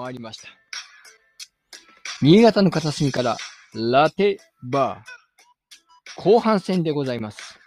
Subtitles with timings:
[0.00, 0.48] 回りました。
[2.22, 3.36] 新潟の片隅から
[3.74, 7.58] ラテバー後半戦でございます。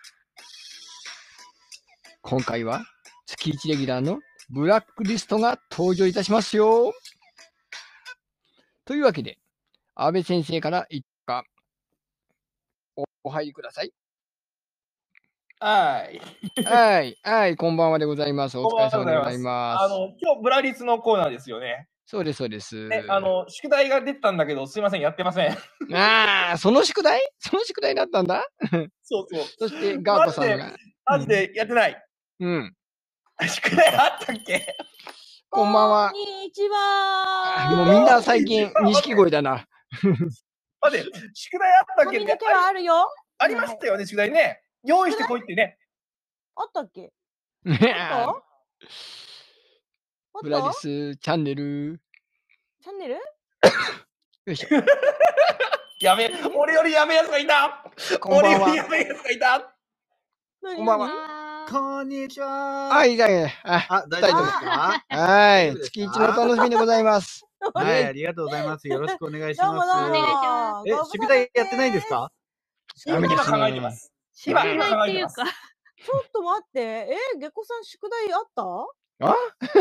[2.21, 2.85] 今回は
[3.25, 6.93] 月1レギュラーのブラックリストが登場いたしますよ。
[8.85, 9.37] というわけで、
[9.93, 11.43] 安倍先生から一か
[12.95, 13.91] おお入りください。
[15.59, 16.21] はい。
[16.63, 18.57] はい、はい、こんばんはでございます。
[18.57, 19.83] お疲れ様でございます。
[19.83, 21.89] あの、今日、ブラリスのコーナーですよね。
[22.11, 22.89] そうです、そうです。
[22.89, 25.51] ね、あの、宿題が出てたんだけど、すいません、やってません。
[25.95, 27.21] ああ、その宿題？
[27.39, 28.45] その宿題だったんだ？
[29.01, 29.43] そうそう。
[29.57, 30.75] そして、ガーコさんが。
[31.05, 32.05] マジでやってない。
[32.41, 32.75] うん。
[33.47, 34.75] 宿題あったっけ？
[35.49, 37.75] こんばんはこんにちは。
[37.77, 39.65] もうみんな最近、錦鯉だな。
[40.81, 43.07] 待って、宿題あったっけあるよ。
[43.37, 44.61] ありましたよね、宿題ね。
[44.83, 45.77] 用意してこいってね。
[46.57, 47.13] あったっけ？
[47.63, 48.37] ねあった？
[50.33, 52.01] あブラったリスチャンネル。
[52.81, 53.13] チャンネル？
[53.13, 53.21] よ
[54.47, 54.69] いしょ。
[56.01, 57.83] やべえ、俺よりやべえやつがいた
[58.19, 59.75] こんばんは俺よりやべえやつがいた
[60.63, 61.67] こんばんはは。
[61.69, 62.89] こんにちは。
[62.89, 63.27] はい、じゃ
[63.63, 65.05] あ、あ、大丈夫ですか？
[65.09, 65.67] はい。
[65.67, 65.91] 大丈夫ですか？
[65.91, 67.45] 月一の楽しみでございます。
[67.71, 68.87] はい、ありがとうございます。
[68.87, 69.93] よろしくお願いしどうもどうも。
[69.93, 70.09] ます。
[70.09, 72.31] お願いしまえ、宿題やってないんですか？
[73.05, 74.11] 今ダメですね考えてます。
[74.33, 76.79] 宿今題っていうか、ちょっと待って。
[76.81, 78.63] え、下戸さん宿題あった？
[79.21, 79.35] あ？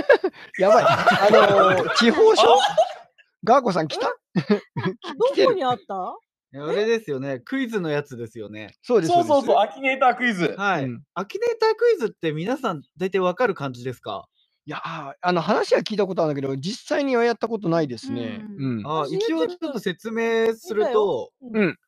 [0.58, 0.84] やばい。
[0.84, 2.42] あのー、 地方書？
[3.44, 4.06] ガーコさん来た？
[5.36, 6.16] どこにあった？
[6.52, 7.38] あれですよね。
[7.40, 8.74] クイズのやつですよね。
[8.82, 9.12] そうです。
[9.12, 10.54] そうそうそう、うアキネータークイズ。
[10.58, 10.84] はい。
[10.84, 14.26] うんアキネータークイズって皆さん大体わかる感じですか？
[14.66, 18.42] いやーあの話は聞いたことあるんだけど、実際にはやったことないですね。
[18.58, 18.86] ううん。
[18.86, 21.78] あ私一応ちょっと説明すると、うん。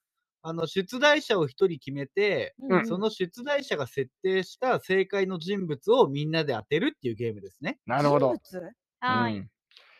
[0.43, 7.79] あの、出題者を一人決めて、うんその出題者が設定した正解の人物をみんなで当てるっていうゲームですね。
[7.87, 8.43] なるほど。
[9.01, 9.35] はい。
[9.37, 9.51] うん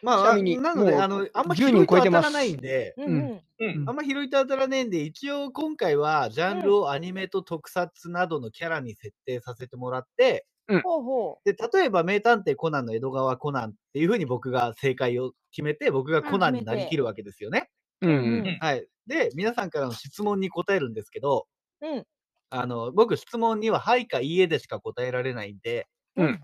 [0.03, 3.31] まあ、ちなみになので、あの、あんま10広いと当たらないんで、うんうん。
[3.61, 3.77] うん。
[3.87, 10.47] あんま広いと当たらないんで、一応今回はジャンルをアニメと特撮などのキャラに設定させてもらって、
[10.83, 17.71] ほうほで、例えば名探偵コナンの江戸川コナンっていうふうに僕が正解を決めて、僕がコナンになりきるわけですよね。
[18.01, 18.07] う。
[18.07, 18.57] うんん。
[18.61, 18.89] はい。
[19.07, 21.47] で、皆さんからの質問に答えるんですけど、
[21.81, 22.07] うん。
[22.51, 26.41] あの、僕質問にははいかいいえでしか答えられないんで、うん。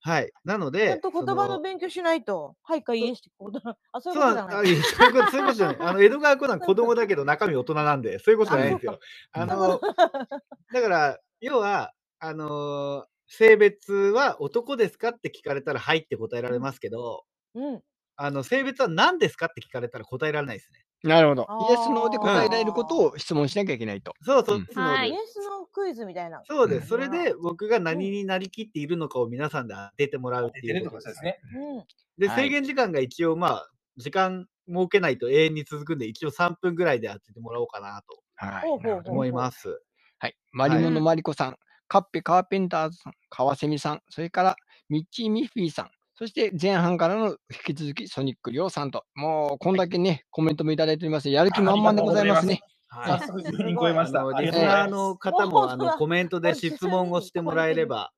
[0.00, 0.32] はい。
[0.44, 2.56] なのちゃでん、と言葉の勉強しないと。
[2.62, 3.60] はいかいいえしてこと。
[3.92, 4.76] あ、そういうことじゃない。
[4.82, 5.76] そういうことそういうことじゃない。
[5.80, 8.98] あの、江戸川コナン子供だけど中身大人なんで、そういうことじゃないんですよ。
[9.32, 9.80] あの、
[10.72, 17.82] だから、要は、あのー性別は男ですかって聞かれたら、はいって答えられますけど、うん。
[18.16, 20.84] あの、性別は何ですかって聞かれたら答えられないですね。
[21.04, 24.14] なるほどイエス、ノーで答えられることを質問しなきゃいけないと。
[24.22, 26.42] そうそう、イエスのクイズみたいな。
[26.44, 26.86] そうです。
[26.86, 31.38] んそれで、僕が何になりきっているのかを皆さんで当ててもらうっていうここととですね。
[31.54, 31.84] うん。
[32.18, 39.80] で、はい制限時間が一応、まあ、時間設けないと永遠に続くんで、一応3分ぐらいで当ててもらおうかなとはほうほうほうなるほど思います。
[40.18, 40.36] はい。
[40.52, 44.56] マリモのマリコさん、カッペカーペンターズさん、川蝉さん、それから
[44.88, 51.30] ミッチー・ミッフィーさん、そして前半からの引き続きソニック・リョウさんと、もうこんだけね、コメントもいただいております。
[51.30, 52.60] やる気満々でございますね。
[52.88, 53.26] はい早。
[53.28, 54.24] 速10人超えました。
[54.40, 58.10] リスナーの方もあの コメントで質問をしてもらえれば、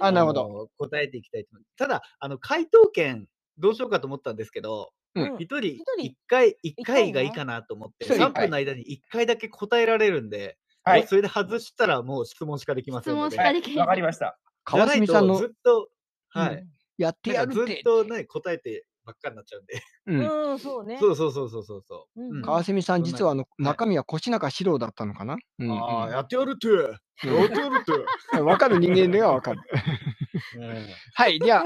[0.00, 0.48] あ、なるほど。
[0.48, 0.70] ど。
[0.78, 1.76] 答えていきたいと思います。
[1.76, 3.26] ただ、あの回答権、
[3.58, 11.06] どうしようかと思ったんですけど、うん一人一人一回、一一回がいいかなと思って、一人一3分の間に一回だけ答えられるんで、はい。
[11.06, 13.36] それで外したらもう質問しかできませんので。
[13.36, 14.38] 質問しかできわかりました。
[14.64, 15.90] 川澄さんのずっと、
[16.30, 16.66] はい。
[16.98, 17.80] うんやってやるって。
[17.80, 19.82] っとね、答えてばっかになっちゃうんで。
[20.06, 20.50] うん。
[20.50, 20.98] うん、そうね。
[21.00, 22.20] そうそうそうそうそうそう。
[22.22, 25.36] うんうん川澄さん、実はあの、い中身は腰中四郎だったのかな？
[25.58, 26.68] うんうんああ、やってやるって。
[26.68, 27.92] やってやるって。
[28.40, 29.60] わかる人間ではわかる。
[30.56, 31.38] うんはい。
[31.38, 31.64] では、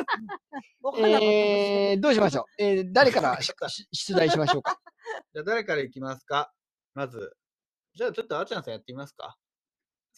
[0.83, 2.63] わかんなかったえー、どうしましょう？
[2.63, 3.39] えー、誰から
[3.93, 4.79] 出題しましょうか？
[5.35, 6.53] じゃあ誰からいきますか？
[6.95, 7.37] まず。
[7.95, 9.37] じゃあちょっとあちゃんさんやってみますか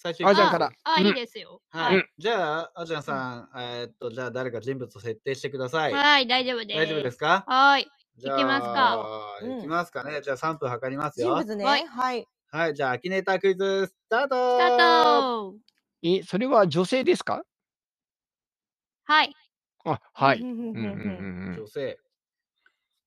[0.01, 1.61] 最初あちゃんからあ、うんいいですよ。
[1.71, 1.97] はい。
[1.97, 5.93] うんじゃあ、あちゃんさん、えーっと、じゃあ誰か人物を設定してください。
[5.93, 6.77] はい、大丈夫です。
[6.79, 7.45] 大丈夫ですか？
[7.49, 7.89] はい。
[8.17, 10.21] じゃあいきますかうんいきますかね。
[10.23, 11.29] じゃあ3分測りますよ。
[11.29, 11.65] 人物ね。
[11.65, 12.27] はいはい。
[12.51, 12.75] はい。
[12.75, 15.55] じゃあ、アキネータークイズ、スタートスタート
[16.03, 17.43] え、それは女性ですか？
[19.05, 19.35] はい。
[19.85, 20.41] あ、はい。
[20.41, 21.99] うんうんうんうんうんうんうん女性。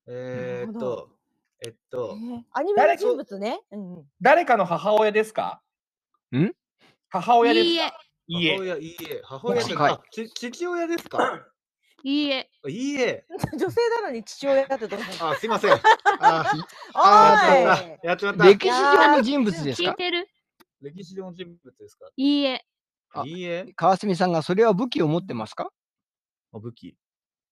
[0.07, 1.09] えーっなるほどと、
[1.65, 3.61] えっと、ねアニメの人物ね。
[3.71, 5.61] うんうん誰かの母親ですか？
[6.35, 6.51] ん？
[7.11, 7.97] 母親ですいいえか、
[8.27, 8.61] いいえ母。
[8.61, 9.21] 親、いいえ。
[9.25, 11.45] 母親父親ですか？
[12.03, 12.49] いいえ。
[12.69, 13.25] いいえ。
[13.59, 15.31] 女性なのに父親だってどうしたの？
[15.31, 15.73] あ、すいません。
[15.73, 15.79] あ、
[16.93, 17.55] ああ
[18.01, 18.45] おいやっちまった。
[18.45, 19.89] 歴史上の人物ですか？
[19.89, 20.27] 聞いてる？
[20.81, 22.09] 歴史上の人物ですか？
[22.15, 22.65] いいえ。
[23.13, 23.65] あいいえ。
[23.75, 25.69] 川澄さんがそれは武器を持ってますか？
[26.53, 26.95] あ武器。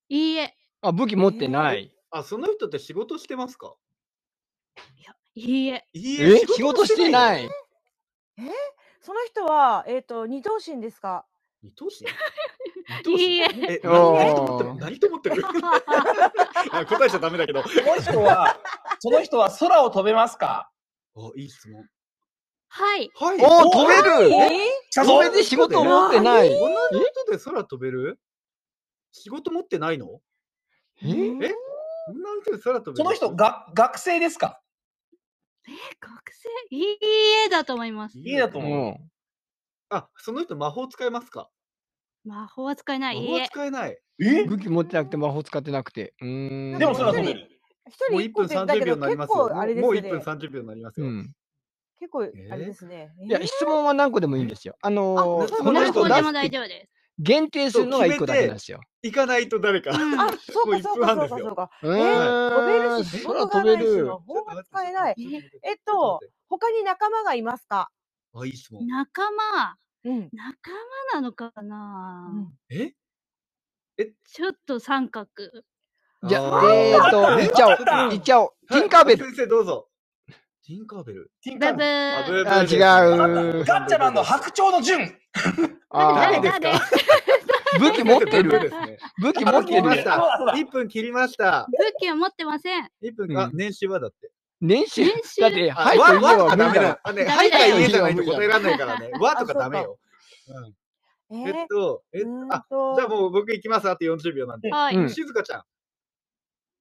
[0.08, 0.54] いいえ。
[0.82, 1.94] あ、武器持ってない。
[2.10, 3.74] あ、その人って仕事してますか？
[5.34, 5.84] いいえ。
[5.92, 7.48] いいえ仕事していない。
[9.00, 11.24] その人は、えっ、と、二等身ですか？
[11.62, 12.06] 二等身？
[12.98, 13.22] 二等身？
[13.24, 13.44] いいえ。
[13.44, 14.74] え、 何と思ってる？
[14.76, 15.44] 何と思ってる？
[16.72, 17.62] あ 答えちゃダメだけど。
[17.66, 18.56] その人は、
[19.00, 20.70] その人は空を飛べますか？
[21.16, 21.84] あ、いい質問。
[22.68, 23.10] はい。
[23.14, 23.38] はい。
[23.40, 24.30] おお、飛べる。
[24.32, 24.50] え
[24.90, 26.54] それで仕事を持ってない。
[26.54, 28.20] 女の人で空飛べる？
[29.12, 30.20] 仕事持ってないの？
[31.02, 31.08] え？
[31.08, 31.10] え？
[32.08, 34.60] 女の人で空飛べるその人、が学生ですか？
[35.68, 36.98] え、学生いい
[37.46, 38.18] えだと思います。
[38.18, 38.70] いいだと思う。
[38.70, 39.00] も
[39.90, 41.50] あ、その人魔法使えますか？
[42.24, 43.16] 魔法は使えない。
[43.16, 43.46] 魔法え。
[43.46, 43.98] 使えない。
[44.20, 44.42] え？
[44.42, 46.14] う武器持ってなくて魔法使ってなくて。
[46.20, 46.78] うーん。
[46.78, 47.48] でも空飛べる。
[48.08, 49.48] もう1分一人一個ってだ30けど結秒になりますよ。
[49.48, 50.00] 構あれですもうね。
[50.00, 51.06] 1分30秒になりますよ。
[51.06, 51.32] うん。
[52.00, 52.56] 結構あえ？
[52.56, 53.12] ーれですね。
[53.28, 54.76] いや、質問は何個でもいいんですよ。
[54.82, 55.04] あの
[55.36, 56.99] この人何個でも出すって大丈夫です。
[57.20, 58.80] 限定するのが1個だけなんですよ。
[59.02, 59.92] 行かないと誰か。
[59.92, 61.70] うん あ、そうかそうかそうかそうか。
[61.82, 64.20] うえー飛べるし、仕空事がないし、飛べる魔。
[64.20, 65.16] 法が使えない。
[65.18, 67.90] ええっと、他に仲間がいますか？
[68.34, 68.88] あ、いい質問。
[68.88, 70.30] 仲間、うん。
[70.32, 70.70] 仲
[71.14, 72.92] 間なのかな、え？
[74.26, 75.28] ちょっと三角。
[76.24, 77.76] じゃあ、ーえーと、えいっちゃおう。
[77.90, 78.52] あいっちゃおう。
[78.68, 79.24] ティンカーベル。
[79.26, 79.88] 先生どうぞ。
[80.66, 81.32] ティンカーベル。
[81.42, 82.66] ティンカーベルあ違
[83.62, 85.18] うガッチャマンの白鳥の順。
[85.90, 86.80] あー誰ですか？
[87.78, 88.50] 武器持ってる。
[88.50, 89.64] ブブですね武器持ってる。
[89.66, 90.54] 切りましたそうだ。
[90.54, 91.66] 1分切りました。
[91.70, 92.88] 武器を持ってません。
[93.02, 94.30] 1分かう、ん年収はだって。
[94.60, 95.02] 年収？
[95.04, 95.40] 年収？
[95.42, 97.00] だって、あはいと言えわわとば無理だかダメだ。。
[97.04, 99.10] あね、ダはいかメだよいえじゃないと答えられないからね。
[99.20, 99.98] わとかダメよ。
[100.48, 100.74] うん
[101.32, 103.88] ええっと、えっと、あ、とじゃあもう僕行きます。
[103.88, 104.68] あと40秒なんで。
[104.70, 104.96] はい。
[104.96, 105.64] うん静香ちゃん。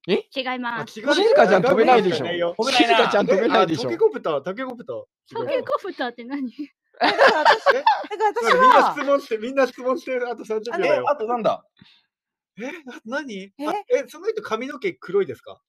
[0.08, 0.94] 違いあます。
[0.94, 1.14] 静香
[1.48, 3.98] ちゃん飛べないでしょ静香ちゃん飛べないでしょタケ。
[3.98, 5.04] コプター、タケコプター。
[5.36, 6.52] タケコプターって何？
[7.00, 7.86] だから私、だか
[8.18, 11.10] ら私みんなは質、問して、みんな質問して、あと30秒だえ、よ。
[11.10, 11.66] あとなんだ？
[12.62, 12.72] え、あ
[13.06, 13.34] 何？
[13.44, 13.54] え？
[13.66, 15.62] あえ、その人髪の毛黒いですか？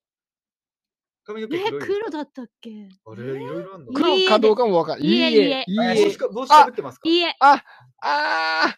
[1.25, 1.95] 髪の毛え、黒いですか？
[1.95, 2.89] 黒だったっけ？
[3.07, 3.93] あれ、いろいろあるの？
[3.93, 5.09] 黒かどうかもわかんない。
[5.09, 5.65] いいえ、いいえいいえ。
[5.69, 6.19] いい帽え子。
[6.19, 7.09] か帽子かぶってますか？
[7.09, 7.37] いいえ。
[7.39, 8.73] あー、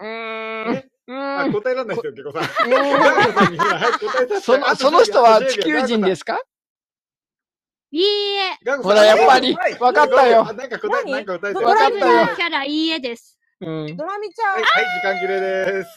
[0.00, 0.06] うー
[0.72, 0.76] ん、
[1.08, 1.52] うあーん。
[1.52, 2.44] 答えられないですよ、結構さ
[3.34, 3.50] さん。
[3.52, 4.40] にほら早く答えさせて。
[4.40, 6.40] そのその人は地球人ですすか？
[7.92, 8.56] いいえ。
[8.82, 10.44] ほら、やっぱりはい、わかったよ。
[10.44, 11.12] なんか答え、何？
[11.12, 11.60] なんか答えて。
[11.60, 11.96] ドわかった
[12.30, 13.38] よキャラいいえです。
[13.60, 13.96] うん。
[13.96, 15.88] ドラミちゃん、はい、はい、時間切れです。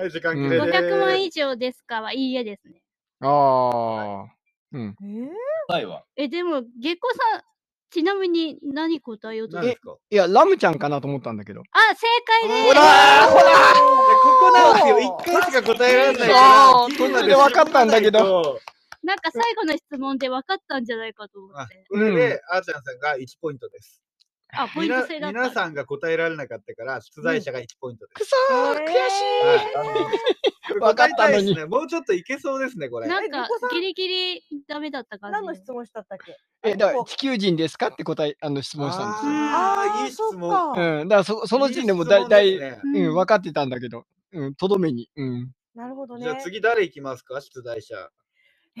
[0.00, 0.62] はい、時間切れです。
[0.64, 2.80] 500万以上ですかはいいえですね。
[3.20, 4.34] ああ。
[4.72, 4.96] うん。
[5.02, 5.28] えー
[5.68, 6.02] 答えは？
[6.16, 6.98] え、でも、月光
[7.32, 7.42] さん、
[7.90, 9.96] ちなみに何答えようと何ですか？
[10.10, 11.62] いや、ラムちゃんかなと思ったんだけど。
[11.70, 12.06] あ、正
[12.42, 12.66] 解です。
[12.68, 14.98] ほらーほらここなんですよ。
[14.98, 16.72] 一回しか答えられないから。
[16.98, 18.60] 途中で分かったんだけどど。
[19.04, 21.84] なんか最後の質問で分かったんじゃないかと思あって。
[21.88, 24.02] これで、あーちゃんさんが1ポイントです。
[24.50, 25.38] あ、ポイント制だった。
[25.38, 28.24] 皆さんが答えられなかったから、出題者が1ポイントです。
[28.24, 29.76] くそー、悔しい。
[29.76, 30.78] はい。
[30.80, 31.66] わかったのに答えたいですね。
[31.66, 33.08] もうちょっといけそうですね、これ。
[33.08, 35.32] なんかギリギリダメだった感じ。
[35.32, 36.36] 何の質問したったっけ？
[36.62, 39.30] え、だから地球人ですかって答え、あの質問したんですよ。
[39.32, 40.50] ああ、いい質問。
[40.74, 41.08] かうん。
[41.08, 45.08] だからそ、その時点でもだいたい、うん、分かってたんだけど、うん、とどめに。
[45.16, 45.50] うん。
[45.74, 46.22] なるほどね。
[46.22, 47.40] じゃあ次誰いきますか？
[47.40, 48.10] 出題者。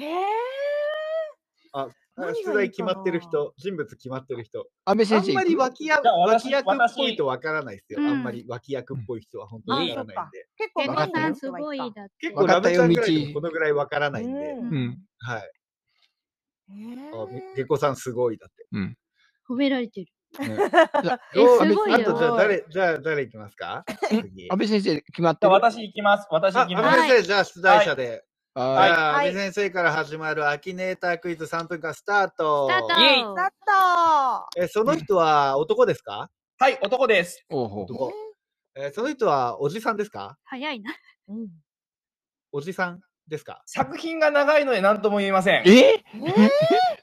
[0.00, 1.88] ー、あ、
[2.44, 4.68] 出題決まってる人、人物決まってる人。
[4.84, 8.00] あ安倍先生んまり脇役脇役っぽいとわからないですよ。
[8.00, 10.46] 私あんまり脇役っぽい人は本当にわからないんで。
[10.56, 12.12] 結構月わかったよ光さんすごいだって。
[12.20, 14.40] 結構ラブちゃんぐらいで道もこのぐらいわからないんで。
[14.40, 14.98] うんうん。
[15.18, 15.50] はい。
[16.70, 18.66] えあ、げこさんすごいだって。
[19.48, 20.06] 褒められてる。
[20.38, 23.84] うすごいよあとじゃあ誰、じゃあ誰いきますか？
[24.10, 26.28] 次安倍先生決まってじゃある私行きます。
[26.30, 26.86] 私あ、行きます。
[26.86, 28.27] 安倍先生、じゃあ出題者で。
[28.56, 32.68] じははいゃあ、はい安倍先生から始まるアキネータークイズ3分間スタート。
[32.68, 36.30] スタートだったえ、その人は男ですか？
[36.58, 37.44] はい、男です。
[37.50, 38.12] 男。
[38.74, 40.36] え、その人はおじさんですか？
[40.44, 40.92] 早いな。
[41.28, 41.48] うん
[42.52, 43.62] おじさんですか？
[43.66, 45.62] 作品が長いので何とも言えません。
[45.66, 45.70] え？
[45.70, 46.50] え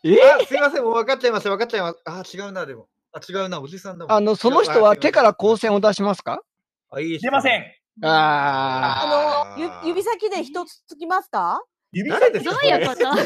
[0.04, 0.22] え？
[0.42, 2.02] あ、すいません、もう分かっちゃいました、分かっちゃいます。
[2.06, 2.88] あ、違うな、でも。
[3.14, 4.16] あ、違うな、おじさんだもん。
[4.16, 6.42] あの、その人は手から光線を出しますか？
[6.92, 7.64] あ、いい出ません。
[8.04, 11.62] ああの、ゆ指先で一つつきますか？
[11.92, 13.24] 指誰ですかどういうことそれ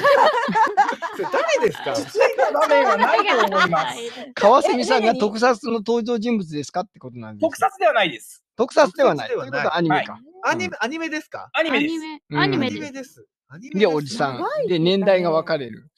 [1.58, 1.94] 誰ですか？
[1.94, 3.98] ついた場面はないと思います。
[3.98, 4.32] あ。
[4.36, 7.42] 川蝉さんが特撮の登場人物ですかってことなんです。
[7.42, 8.44] 特撮ではないです。
[8.56, 9.30] 特撮ではない。
[9.30, 10.20] 特撮ではないということはアニメか。
[10.46, 11.94] アニメ、アニメですかアニメです。
[12.38, 12.70] アニメ。
[12.70, 12.80] です。
[12.82, 13.26] メです。
[13.48, 14.68] アニメで、ですおじさん。
[14.68, 15.90] で、年代が分かれる。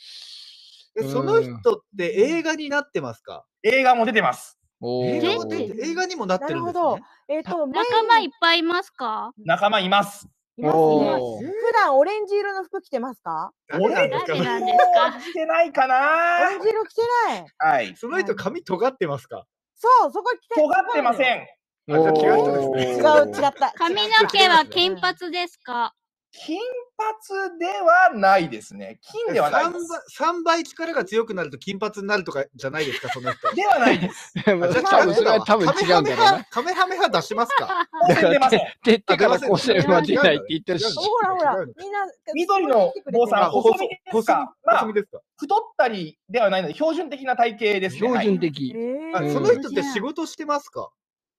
[0.99, 4.57] えその人って映画になってますか映画も出てます。
[4.81, 7.03] お映画も出て出て映画にもなってるんですなるほね。
[7.29, 9.31] えっ、と、仲間いっぱいいますか？
[9.45, 10.27] 仲間います。
[10.57, 11.45] いますいますおー。
[11.47, 13.51] 普段オレンジ色の服着てますか？
[13.69, 17.45] 誰なんですか誰なんですもかうしてないかオレンなジ色着てない。
[17.57, 17.95] はい。
[17.95, 19.45] その人髪尖ってますか？
[19.75, 21.47] そう、そこ着て尖ってません。
[21.87, 22.83] 違う人ですね。
[22.97, 23.73] 違う、違った。
[23.75, 25.93] 髪の毛は金髪ですか？
[26.33, 26.59] 金
[26.97, 28.99] 髪ではないですね。
[29.01, 30.03] 金ではない3倍です。
[30.15, 33.53] 三倍力が強くなると金髪になるとかじゃないですか、その人。
[33.53, 34.33] ではないです。
[34.45, 34.73] 多分
[35.13, 36.45] それは多分違うんだろうな。
[36.49, 37.85] カメハメハ出しますか？
[38.07, 38.61] 出ません。
[38.83, 40.95] 手手からこうすれば出ないって言ってるし。
[40.95, 41.99] ほらほらみんな、
[42.33, 44.55] 緑の坊さんあ細身ですか？
[44.63, 45.19] まあ細身ですか？
[45.35, 47.97] 太ったりではないので、標準的な体型ですね。
[47.97, 48.71] 標はい準的。
[49.33, 50.89] その人って仕事してますか？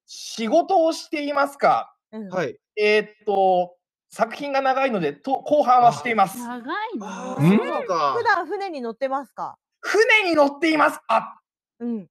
[0.07, 1.95] 仕事をしていますか？
[2.13, 2.59] うんはい。
[2.77, 3.77] えーっと、
[4.15, 6.39] 作品が長いので、と後半はしています。
[6.39, 6.63] 長い
[7.01, 7.49] あの。
[7.49, 7.53] ん？
[7.53, 8.23] ーそうか普。
[8.23, 9.57] 段船に乗ってますか？
[9.81, 11.01] 船に乗っています。
[11.09, 11.39] あ、
[11.81, 12.07] うん。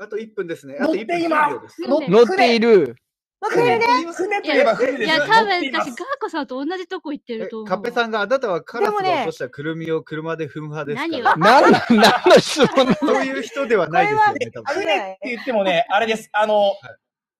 [0.00, 0.76] あと1分ですね。
[0.80, 2.10] あと1乗って分います10秒です。
[2.10, 2.96] 乗っている。
[3.42, 3.86] 乗ってるね。
[4.12, 5.02] 船といえば船です。
[5.02, 5.84] いや、多分私、ガー
[6.20, 7.68] コさんと同じとこ行ってると思う。
[7.68, 12.00] カッペさんがあなたはカラスが落としたくるみを車で踏む派ですか何を何の、何
[12.30, 14.74] の質問そういう人ではないですよね、多分。
[14.80, 16.30] 船って言ってもね、あれです。
[16.32, 16.72] あの、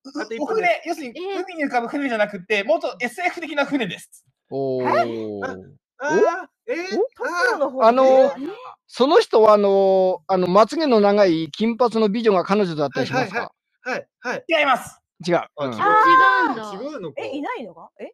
[0.04, 4.24] あと一お分です船、要するにえー海に浮かぶ船じゃなくて、もっと SF 的な船です。
[4.50, 6.76] おーあーえー
[7.16, 8.04] トトロの方あの
[8.36, 8.46] ね
[8.88, 13.52] その人はあの、あの、まつげの長い金髪の美女が彼女だったりしますか？
[13.82, 14.44] はい、はい。
[14.48, 14.98] 違います。
[15.26, 15.36] 違う。
[15.36, 16.72] あうん違うんだ。
[16.74, 17.22] 違うのか。
[17.22, 18.04] え、いないのかえ？
[18.04, 18.10] え、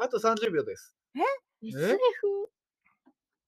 [0.00, 0.94] あと30秒です。
[1.62, 1.98] SF?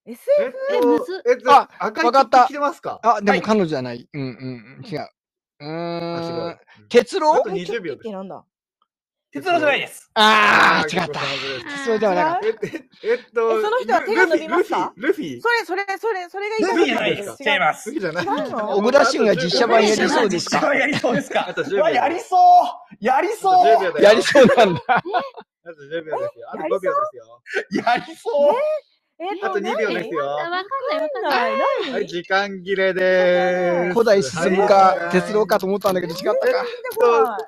[0.05, 0.21] ?SF?
[0.41, 0.47] え？
[0.47, 2.99] っえむずと、えっと、あ赤いわかった着てますか？
[3.03, 4.09] あ、ではいも彼女じゃない。
[4.11, 4.85] うんうんうん。
[4.85, 5.07] 違う。
[5.63, 6.59] うーんう。。
[6.89, 8.43] 鉄郎あと20秒なんだ？
[9.31, 10.11] 鉄道じゃないです。
[10.13, 11.19] あー、違った。
[11.19, 12.77] 結構様々鉄郎ではなかっですえ、
[13.07, 14.93] え、えっと、えその人は手が伸びますか？
[14.95, 17.35] ルフィルフィそれ、それ、それ、それがルフィじゃないです。
[17.43, 18.05] 違いますルフ。
[18.07, 18.25] ィじゃない。
[18.75, 20.57] 小倉旬が実写版やりそうですか？
[20.57, 24.81] 実写版やりそうですかあと10秒うわやりそうやりそうあと10秒だよやりそうなんだ。
[24.87, 25.07] あと
[25.81, 26.49] 10秒ですよ。
[26.51, 27.41] あと5秒ですよ。
[27.83, 28.53] やりそうえ？
[28.53, 28.92] っと、
[29.43, 30.23] あと2秒ですよ。
[30.23, 30.59] あわかんな
[30.97, 32.07] いわかんない。
[32.07, 33.93] 時間切れでーす。
[33.93, 36.37] 古代進むか、鉄郎かと思ったんだけど違ったか。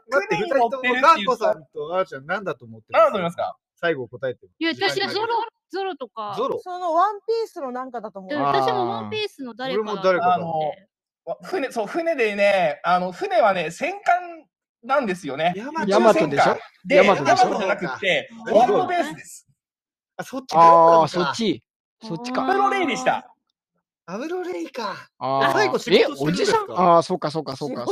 [0.09, 4.45] 待って、二人ともガンコさんとあーちゃん何だと思って何だと思いますか最後答えて。
[4.59, 5.27] いや、私、時間切れゾロ、
[5.71, 6.35] ゾロとか。
[6.37, 6.59] ゾロ？
[6.61, 8.35] そのワンピースのなんかだと思う。
[8.41, 10.51] 私もワンピースの誰かだ俺も誰かだあの
[11.25, 14.45] わ船、そう、船でね、あの、船はね、戦艦
[14.83, 15.53] なんですよね。
[15.57, 16.57] ヤヤマトでしょ？
[16.85, 17.49] で、ヤヤママトでしょ？
[17.49, 19.44] トじゃなくて、うんホワイトベースです。
[20.17, 21.35] あ、そっちだああ、そっ。
[21.35, 21.63] ち。
[22.03, 22.45] そっちか。
[22.45, 23.31] プロレイでした。
[24.07, 24.95] アムロレイか。
[25.17, 26.67] あー最後仕事え、してるんですおじさん？
[26.67, 27.85] かああ、そうかそうかそうか。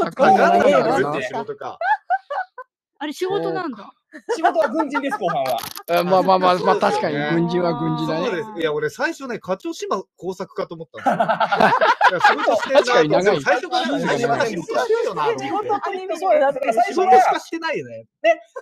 [3.00, 3.92] あれ仕事なんだ。
[4.36, 5.58] 仕事は軍人です、後半は。
[6.00, 8.26] あまあまあまあ、まあ確かに軍人は軍人だね。
[8.28, 8.50] そうです。
[8.60, 11.70] いや、俺最初ね、課長島工作かと思ったんですよ。
[12.12, 15.46] いや仕事してんな確かに長い最初から、最初から仕事してるよなと思って。
[15.46, 18.06] 仕事アニメそうだ最初仕事はしかしてないよね。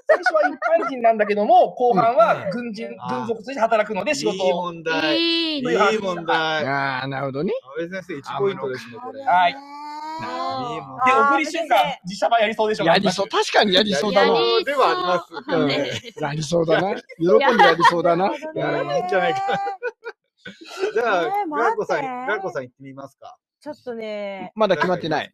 [0.07, 4.55] 最初は一般人なんだけども、後半は軍人、軍属として働くので仕事いいを。
[4.55, 5.17] 問題。
[5.17, 5.77] いいいいね。
[6.01, 6.65] 問題。
[6.65, 7.53] ああ、なるほどね。
[7.77, 9.21] 安倍先生1ポイントですね、これ。
[9.23, 9.80] はいい
[10.21, 11.75] で、小栗旬が
[12.05, 13.27] 実写版やりそうでしょやりそう。
[13.27, 14.33] 確かにやりそうだな。
[14.33, 16.95] やりではありますそううんね やりそうだな。
[16.95, 18.29] 喜んでやりそうだな。
[18.29, 19.39] なるほどねやらないんじゃないか
[20.93, 23.37] じゃあ、えーガンコさん、ガンコさん行ってみますか。
[23.61, 25.31] ちょっとね、まだ決まってない。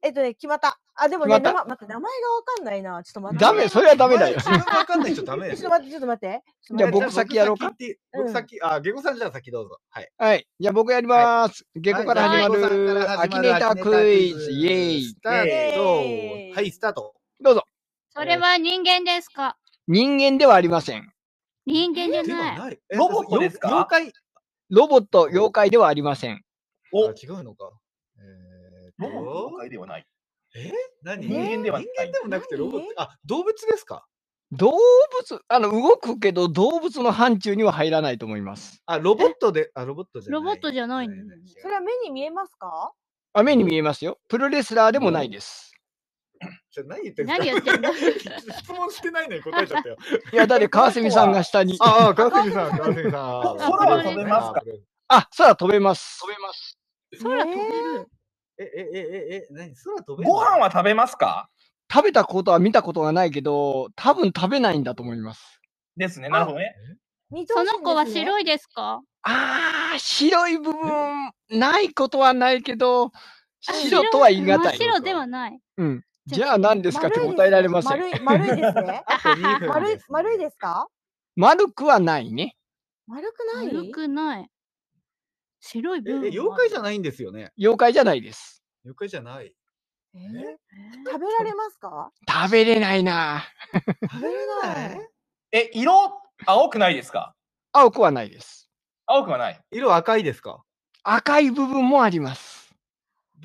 [0.00, 0.78] えっとね、決まった。
[0.94, 3.02] あ、でもね、名前待って、名前がわかんないな。
[3.02, 3.44] ちょっと待って。
[3.44, 4.36] ダメ、それはダメだよ。
[4.36, 5.56] 自分がわかんない人ダメ。
[5.56, 6.44] ちょっと待って、ちょっと待って。
[6.62, 7.74] じゃあ待って僕先やろうか？
[8.12, 9.78] 僕先あ、ゲゴさんじゃあ先どうぞ。
[9.90, 10.08] はい。
[10.16, 10.46] はい。
[10.60, 11.64] じゃあ僕やります。
[11.74, 15.20] 下校から始まはいる、アキネータークイズ、イエーイス。
[15.20, 16.54] タート。
[16.54, 17.14] はい、スタート。
[17.40, 17.64] どうぞ。
[18.10, 19.56] それは人間ですか？
[19.88, 21.12] 人間ではありません。
[21.66, 22.58] 人間じゃない。
[22.58, 22.78] ない。
[22.90, 23.68] ロボットですか？
[23.68, 24.12] 妖怪。
[24.70, 26.42] ロボット、妖怪ではありません。
[26.92, 27.70] おあ、違うのか。
[29.00, 30.06] えーロボットと妖怪ではない。
[31.02, 31.26] 何？
[31.26, 32.94] 人間ではない人間でもなくてロボッ何？
[32.94, 33.02] ト。
[33.02, 34.04] あ、動物ですか？
[34.52, 34.78] 動物、
[35.48, 38.82] あの、動くけど動物の範疇には入らないと思います。
[38.86, 40.40] あ、ロボットで、あ、ロボットじゃない。
[40.40, 41.08] ロボットじゃない
[41.60, 42.92] それは目に見えますか？
[43.34, 44.18] あ、目に見えますよ。
[44.26, 45.72] プロレスラーでもないです。
[46.70, 47.92] ちょ何言ってんすか何言ってんの？
[48.62, 49.96] 質問してないのに答えちゃったよ。
[50.32, 51.76] いや、だって川澄さんが下に。
[51.80, 53.12] ああ、川澄さん、川澄さん。
[53.12, 54.62] 空は飛べますか？
[55.08, 56.20] あ、空飛べます。
[56.20, 56.78] 飛べます。
[57.22, 57.58] 空飛べ
[57.98, 58.08] る。
[58.58, 61.48] え、え、え、え、え、何空飛べるご飯は食べますか？
[61.92, 65.60] 食べたことは見たことがないけど、多分食べないんだと思います。
[65.96, 66.28] ですね。
[66.28, 66.74] なるほどね。
[67.46, 69.00] その子は白いですか？
[69.22, 73.10] あー、白い部分、ないことはないけど、あ
[73.72, 74.58] 白とは言い難い。
[74.60, 75.60] 真っ白ではない。
[75.76, 76.04] うん。
[76.26, 77.08] じゃあ何ですか？
[77.08, 77.98] って答えられません。
[77.98, 79.02] 丸い、丸いですね。
[79.08, 80.88] あと2分丸いですね、丸いですか？
[81.36, 82.32] 丸くはない？
[82.32, 82.54] ね。
[83.06, 83.66] 丸くない？
[83.74, 84.50] 丸くない。
[85.60, 86.26] 白いえ、部分。
[86.26, 87.52] え妖怪じゃないんですよね。
[87.58, 88.62] 妖怪じゃないです。
[88.84, 89.54] 妖怪じゃない？
[90.14, 90.22] えー
[91.10, 92.12] 食べられますか？
[92.28, 93.44] 食べれないな。
[94.10, 95.08] 食べれない？
[95.52, 95.92] え、色、
[96.46, 97.34] 青くないですか？
[97.72, 98.70] 青くはないです。
[99.06, 99.60] 青くはない。
[99.70, 100.62] 色赤いですか？
[101.02, 102.74] 赤い部分もあります。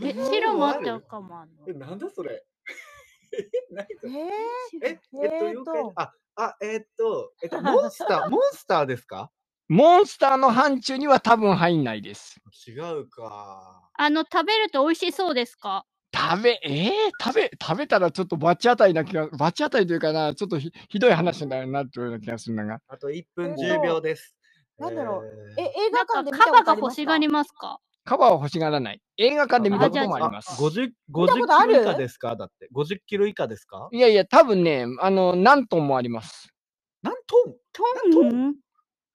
[0.01, 2.43] え、白もあって赤もあるのえ、なんだそれ？
[3.33, 4.15] え、何それえ？
[4.81, 9.31] ーえ、えっと、えーと妖怪、あ、あ、えーっと、えっと、モンスター、モンスターですか？
[9.69, 12.35] モンスターの範疇には多分入んないです。
[12.67, 13.89] 違うか。
[13.97, 15.85] あの、食べると美味しそうですか？
[16.15, 16.91] 食べ、えー、
[17.23, 22.79] 食べ、食べたらちょっと罰当たりな気が、罰当たりというかな、ちょっとひひどい話だよな、というような気がするんだが。
[22.87, 24.35] あと1分えーと10秒です。
[24.77, 26.91] なんだろうえ映画なんか、館で見たカバがことありますか？
[26.91, 27.79] 欲しがりますか？
[28.05, 29.01] カバーは欲しがらない。
[29.17, 30.61] 映画館で見たこともあります。
[30.61, 31.73] 50、見たこと50ある？
[31.73, 32.35] キロ以下ですか？
[32.35, 32.67] だって。
[32.75, 33.89] 50キロ以下ですか？
[33.91, 36.49] いやいや、多分ね、あの、何トンもあります。
[37.01, 37.55] 何トン？
[38.11, 38.55] トン？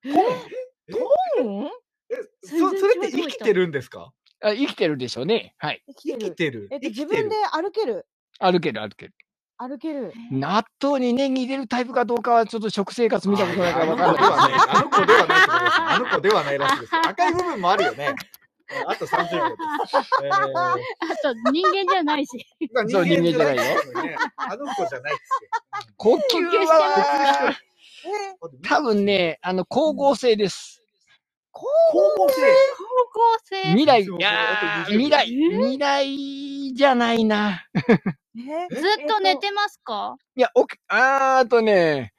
[0.05, 1.71] うん
[2.11, 4.12] え、全然そそれって生きてるんですか？
[4.40, 5.55] あ生きてるでしょうね。
[5.59, 5.83] はい。
[5.88, 6.19] 生きてる。
[6.21, 6.69] 生きてる。
[6.73, 8.07] えっと、生きてる自分で歩ける？
[8.38, 9.14] 歩ける歩ける。
[9.59, 10.12] 歩ける。
[10.31, 14.67] 納豆にネギ入れるタイプかどうかはちょっと食生活見たことないかあのらわ子かんないです。
[14.69, 14.78] ではない。
[14.78, 15.88] あの子ではないってことですね。
[15.88, 17.00] あの子ではないらしいですよ。
[17.09, 18.14] 赤い部分もあるよね。
[18.87, 19.97] あと30秒です。
[20.23, 20.76] えーあ
[21.23, 22.47] と、人間じゃないし。
[22.73, 24.17] まあそう人間じゃないよね。
[24.37, 26.21] あの子じゃないっす呼吸
[26.67, 27.57] は。
[28.62, 30.83] 多分ね、あの、光合成です。
[31.50, 32.43] こ光合成？
[32.76, 33.62] 高校生。
[33.71, 34.31] 未来、いそうや
[34.83, 37.64] あと20ー未来、え未来じゃないな。
[37.71, 40.17] ずっと寝てますか？
[40.37, 42.12] いや、おきあーあとね、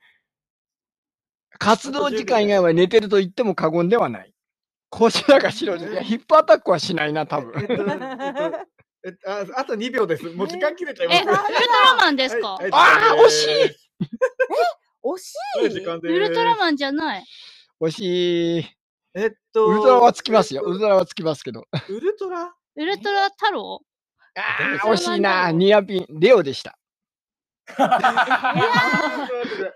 [1.58, 4.34] 活動時間以外は寝てると言っても過言ではない。
[4.90, 7.54] こちらが白で、いやヒップアタックはしないな、多分。
[7.62, 8.58] えっと、えっと、
[9.06, 10.26] えっとああと2秒です。
[10.32, 11.24] もう時間切れちゃいまえ、す。
[11.24, 12.48] ウルトラマンですか？
[12.56, 13.50] はいあー惜しい
[15.03, 15.65] 惜しい。
[15.65, 17.24] ウルトラマンじゃない。
[17.82, 18.65] 惜しい。
[19.15, 20.62] えっと、ウルトラはつきますよ。
[20.63, 21.65] ウルトラはつきますけど。
[21.89, 22.53] ウルトラ？
[22.75, 23.82] ウルトラ太郎？
[24.36, 25.51] あ誰ー惜しいな。
[25.51, 26.77] ニアピン、レオでした。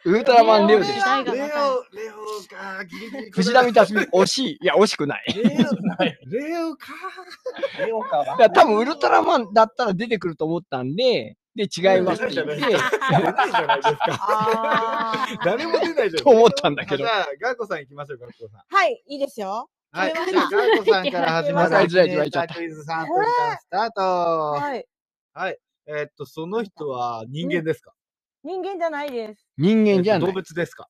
[0.06, 1.24] ウルトラマンレオでした。
[1.24, 1.50] レオ、レオ
[2.48, 3.32] か、ギリギリ。
[3.32, 4.58] 藤波辰巳、惜しい。
[4.62, 5.26] いや、惜しくない。
[5.36, 6.88] レオ、レオか。
[7.80, 15.28] レオかいや、多分ウルトラマンだったら出てくると思ったんで、で、違いますって言って、出ないじゃないですか。
[15.46, 16.24] 誰も出ないじゃん。
[16.24, 18.62] と思ったんだけどじゃあ、ガーコさん行きましょう、ガーコさん。
[18.76, 19.70] はい、いいですよ。
[19.92, 21.70] はい、じゃあ、ガーコさんから始まる。
[21.70, 22.02] クイズ
[22.82, 24.02] 3分間スタート。
[24.54, 24.88] はい。
[25.34, 25.60] はい。
[25.86, 27.94] えーっと、その人は人間ですか？
[28.44, 29.48] 人間じゃないです。
[29.58, 30.34] 人間じゃな動い。
[30.34, 30.90] 物ですか？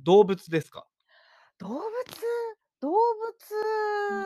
[0.00, 0.86] 動物ですか？
[1.58, 1.80] 動物？
[2.80, 2.96] 動ま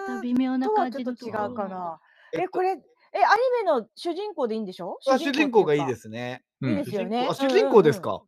[0.06, 2.00] た物微妙な感じと違うかな。
[2.32, 2.80] え、えっとこれ、
[3.16, 4.98] え、アニメの主人公でいいんでしょ？
[5.08, 6.42] あ主人公がいいですすね。
[6.60, 8.22] うんいいですよね主人公あ主人公ですうんか？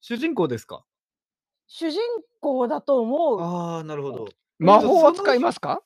[0.00, 0.84] 主人公ですか？
[1.66, 2.00] 主人
[2.40, 3.40] 公だと思う。
[3.40, 4.28] ああ、なるほど。
[4.58, 5.82] 魔法は使いますか？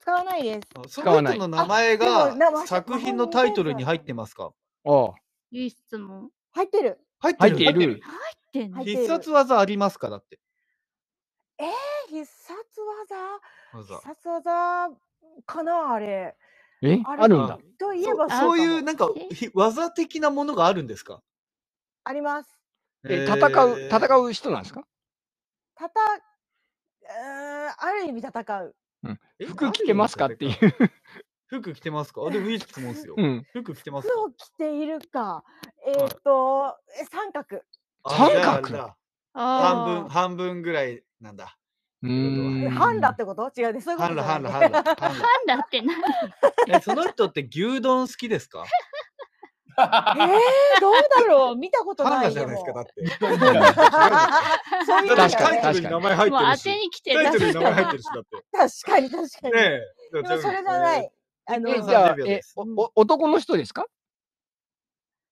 [0.00, 0.68] 使わないです。
[0.74, 4.52] あそ使わないの人の名前あでも名が前作品のタイトルに入ってますか？
[4.84, 5.14] おう
[5.52, 6.30] いい質問。
[6.50, 6.98] 入ってる。
[7.20, 7.56] 入ってる？
[7.56, 7.70] 入っ
[8.52, 8.84] ている。
[8.84, 10.10] 必殺技ありますか？
[10.10, 10.40] だって。
[11.58, 11.64] え
[12.08, 12.58] 必殺
[13.08, 13.40] 技？
[13.72, 14.90] 技必殺技
[15.46, 16.36] かなあれ。
[16.82, 17.58] えあるんだ。
[17.78, 19.08] といえそうばそういうなんか
[19.54, 21.22] 技的なものがあるんですか？
[22.04, 22.50] あります。
[23.08, 24.84] え、戦う、戦う人なんですか？
[25.74, 28.76] たた、うーんある意味戦う。
[29.38, 30.26] え服着てますか？
[30.26, 30.56] っていう。
[31.46, 32.22] 服着てますか？
[32.26, 33.14] あでもいい質問ですよ。
[33.16, 33.46] うん。
[33.52, 34.14] 服着てますか？
[34.14, 35.44] 服を着ているか。
[35.86, 37.62] えーっと、え三角。
[38.04, 38.66] あ三じゃあ角？
[38.66, 38.96] あれだ
[39.34, 41.56] あ半分、半分ぐらいなんだ。
[42.02, 42.70] うーん。
[42.70, 43.50] 半裸ってこと？
[43.60, 43.80] 違うね。
[43.80, 45.00] そういうこ半裸、とじゃ半ない裸、半裸。
[45.06, 45.96] 半裸パンダ って何？
[46.68, 48.64] えその人って牛丼好きですか？
[49.78, 51.56] えー、どうだろう？
[51.56, 54.84] 見たこと半ない裸じゃないですか、だもって。
[54.86, 56.62] そういうだって確かにタイトルに名前入もう当ってるし。
[56.64, 57.88] てに来てタイトルに名前入る。
[57.88, 58.28] ってるし、だって。
[58.52, 59.52] 確かに確かに。
[59.54, 59.60] ね
[60.12, 60.22] え。
[60.22, 61.10] でもそれじゃない。
[61.46, 63.86] あのえ、うんじゃあ30秒えです、おお男の人ですか？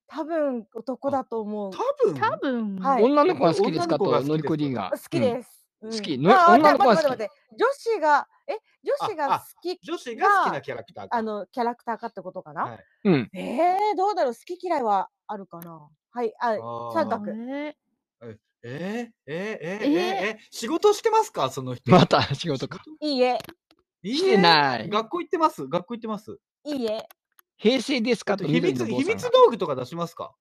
[0.08, 1.70] 多分男だと思う。
[1.72, 2.14] 多分？
[2.14, 2.76] 多分。
[2.78, 3.98] はい女の子が好きですか？
[3.98, 4.96] と、女の子が好きですのりこ D が好。
[5.10, 5.59] きです。
[5.82, 5.90] うん。
[5.92, 6.18] 好き。
[6.18, 7.04] のあ女の子が好き。
[7.04, 7.22] 待って待って。
[7.22, 11.16] 待って女子が、え、女子があ好き、女子が好きなキャラクターか。
[11.16, 12.84] あの、キャラクターかってことかな、はい。
[13.04, 13.30] うん。
[13.32, 14.34] えー、どうだろう？
[14.34, 15.88] 好き嫌いはあるかな？
[16.12, 16.92] はい、あ、あー。
[16.92, 17.32] 三角。
[17.32, 17.74] え
[18.22, 19.86] えー、えー、えー、え。
[19.86, 21.48] ー、えーえー、仕事してますか？
[21.50, 21.90] その人。
[21.90, 22.82] また仕事か。
[23.00, 23.38] いいえ、
[24.02, 24.88] いいしてない。
[24.88, 25.66] 学校行ってます？
[25.66, 26.38] 学校行ってます？
[26.64, 27.08] いいえ。
[27.56, 28.36] 平成ですか？
[28.36, 30.34] と、秘密、秘密道具とか出しますか？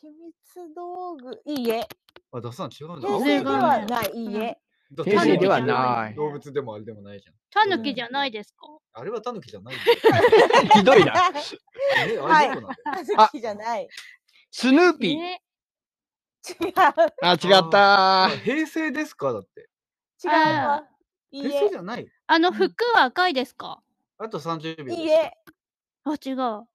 [0.00, 1.86] 秘密道具、いいえ。
[2.32, 3.08] あ、出さん違うんだ。
[3.08, 4.58] 平成ではない、いいえ。
[4.92, 6.14] だって平成ではタない。
[6.14, 7.34] 動物でもあれでもないじゃん。
[7.50, 8.68] タヌキじゃないですか？
[8.92, 9.98] あれはタヌキじゃないんだよ。
[10.74, 11.14] ひどいな。
[12.06, 13.20] え、あはいれどこなんだよ。
[13.20, 13.88] あずきじゃない。
[14.50, 15.22] スヌーピー。
[15.22, 15.42] え？
[16.48, 16.72] 違う。
[17.22, 19.32] あ、違ったあ平成ですか？
[19.32, 19.68] だって。
[20.24, 20.88] 違うわ。
[21.32, 21.76] いいえ平成じ。
[21.78, 23.82] ゃないあの服は赤いですか？
[24.18, 24.96] あと30秒です。
[25.00, 25.32] いいえ。
[26.04, 26.66] あ、違う。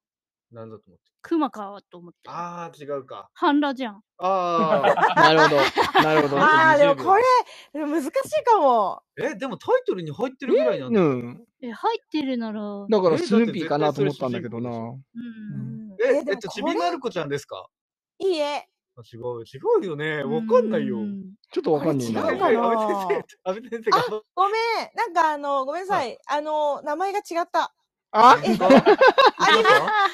[0.51, 1.03] なんだと思って。
[1.21, 2.19] クマかと思って。
[2.27, 3.29] あー、違うか。
[3.33, 4.01] 半裸じゃん。
[4.17, 4.81] あ
[5.15, 5.57] なるほど。
[6.03, 6.41] なるほど。
[6.41, 7.23] ああ、でも20秒これ、
[7.73, 8.11] 難しい
[8.43, 9.03] かも。
[9.19, 9.25] ー。
[9.31, 11.01] え、でもタイトルに入ってるぐらいなんだ。
[11.01, 11.45] うん。
[11.61, 12.61] え、入ってるなら。
[12.89, 14.69] だからえスヌーピーかなと思ったんだけどな。
[14.71, 15.95] うん。
[16.03, 17.67] え、えっと、ちびまる子ちゃんですか？
[18.19, 18.67] いいえ。
[19.13, 20.23] 違う、違うよね。
[20.23, 20.97] わかんないよ。
[20.99, 22.39] うんちょっとわかんねえなこれ違う。
[22.39, 24.21] かな安倍先生、安倍先生が。
[24.35, 24.53] ごめん。
[24.95, 26.17] なんかあの、ごめんなさい。
[26.27, 27.73] あの、名前が違った。
[28.11, 28.37] あ？
[28.43, 29.69] えアニメ、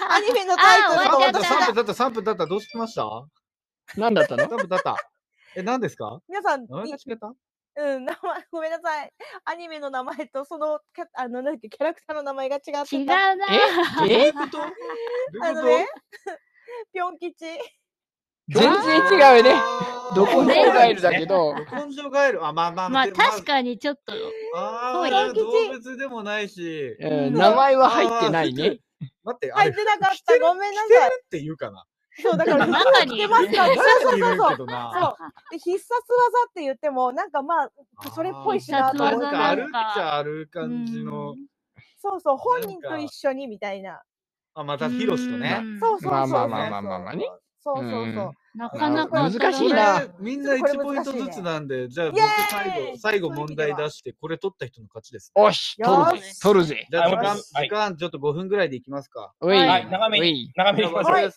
[0.10, 4.00] アニメのタイトルとあ終わっちゃった3分経った、3分経った、どうしました？
[4.00, 4.96] なんだったの ?3 分経った。
[5.56, 6.20] え、何ですか？
[6.28, 7.34] 皆さん、い名前が違った？
[7.80, 9.14] うん、名前、ごめんなさい。
[9.46, 12.96] アニメの名前と、その、キャあの、なんだっけ、キャラクターの名前が違ってた。
[12.96, 13.46] 違うな。
[14.10, 14.38] えと？
[15.44, 15.88] あのね、
[16.94, 17.46] ぴょん吉。
[18.50, 19.62] 全然違うね。
[20.16, 24.14] どこにねもガエルだけど、根性ガエル、あ、まあまあ、まあでも確かにちょっと。
[24.56, 26.96] ああ、動物でもないし。
[27.00, 28.80] うん名前は入ってないね。
[29.24, 30.40] 待って、入ってなかった。
[30.40, 31.10] ごめんなさい。
[31.10, 31.86] って言うかな。
[32.20, 34.58] そう、だから、中に着てますかそうそうそうそう。
[34.58, 34.68] そう。
[35.52, 37.72] で、必殺技って言っても、なんかまあ、
[38.16, 39.26] それっぽいしなと思って。
[39.26, 41.34] 必殺技なんかあるっちゃある感じのう。
[41.34, 41.38] ん
[42.00, 44.02] そうそう、本人と一緒にみたいな。
[44.56, 45.60] あ、またヒロシとね。
[45.62, 46.12] うんそうそうそう。
[46.12, 47.30] まあまあまあまあまあまあね。
[47.76, 48.32] そうそうそう。
[48.58, 55.32] なかなか難しいなみんな1ポイントずつなんで、じゃあ僕最後、最後問題出して、これ取った人の勝ちです。
[55.36, 56.40] おし、取るぜよし。
[56.40, 56.88] 取るぜ。
[56.90, 59.34] じゃあ時間、はい時間ちょっと5分ぐらいでいきますか。
[59.42, 59.58] おい。
[59.58, 60.52] はい長めに。
[60.56, 61.14] 長めにいきましょう。
[61.14, 61.32] はい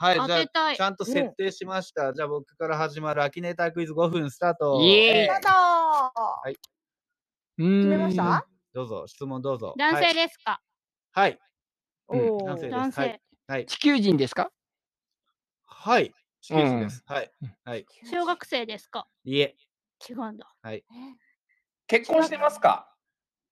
[0.00, 2.12] はい、じゃあちゃんと設定しました。
[2.14, 4.80] じゃあ僕から始まるアキネータークイズ5分スタート。
[4.80, 6.58] イエーイスタート
[7.58, 8.46] うーん決めました？
[8.74, 9.74] どうぞ、質問どうぞ。
[9.76, 10.08] 男はい。
[10.08, 10.60] 性ですか？
[11.12, 11.38] はい。
[12.08, 13.00] 男性です。
[13.48, 13.66] はい。
[13.66, 14.50] 地球人ですか？
[15.80, 16.12] はい。
[16.40, 17.04] 地球人です。
[17.06, 17.30] はい。
[17.64, 17.86] はい。
[18.10, 19.06] 小学生ですか？
[19.24, 19.54] いえ、
[20.10, 20.52] 違うんだ。
[21.86, 22.92] 結婚してますか？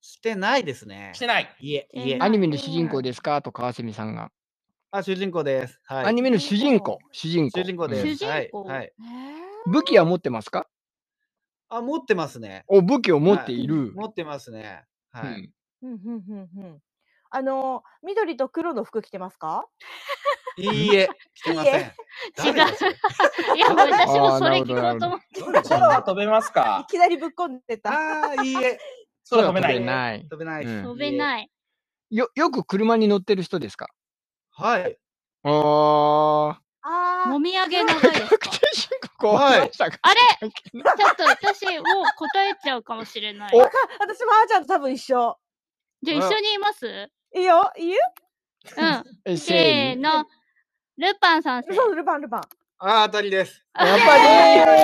[0.00, 1.20] してないですねし。
[1.20, 1.56] てない。
[1.60, 2.18] いえ、いえ。
[2.20, 3.40] アニメの主人公ですか？
[3.42, 4.32] と川蝉さんが。
[4.90, 5.80] あ、主人公です。
[5.84, 6.06] はい。
[6.06, 6.98] アニメの主人公？
[7.12, 7.60] 主人公。
[7.60, 8.06] 主人公です。
[8.08, 8.50] 主人はい。
[8.50, 8.92] 公はい。
[9.66, 10.66] 武器は持ってますか？
[11.68, 12.64] あ、持ってますね。
[12.66, 13.92] お、武器を持っている。
[13.94, 14.84] 持ってますね。
[15.12, 15.52] はい。
[15.82, 16.82] うんうんうんうんうん
[17.30, 19.66] あの、緑と黒の服着てますか？
[20.58, 21.80] いいえ、してません。
[21.82, 21.92] 違う。
[23.56, 25.42] いや、私もそれ聞こうと思って。
[25.68, 27.90] 空は 飛べますいかきなりぶっこんでた。
[27.92, 28.78] ああ、いいえ、
[29.30, 30.26] 空飛べない。
[30.28, 30.64] 飛べない。
[30.64, 31.50] 飛べない。
[32.10, 33.88] よ、よく車に乗ってる人ですか？
[34.52, 34.96] はい。
[35.42, 36.56] あー。
[36.88, 39.98] あもみあげ長いですか確定申告終わりましたか？
[40.02, 40.20] あれ？
[40.20, 41.82] ちょっと私もう
[42.16, 43.52] 答えちゃうかもしれない。
[43.98, 45.36] 私もあーちゃんと多分一緒。
[46.02, 47.10] じゃあ一緒にいます？
[47.36, 47.98] いいよ、いいよ。
[48.78, 49.04] うん。
[49.26, 50.24] え せーの。
[50.96, 51.74] ルパン三世。
[51.74, 52.40] そう、ルパンルパン。
[52.78, 53.62] ああ、当たりです。
[53.74, 54.24] やっぱり